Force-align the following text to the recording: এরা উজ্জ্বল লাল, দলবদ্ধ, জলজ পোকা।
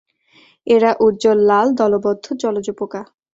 এরা 0.67 0.91
উজ্জ্বল 0.99 1.39
লাল, 1.49 1.67
দলবদ্ধ, 1.79 2.25
জলজ 2.41 2.67
পোকা। 2.77 3.01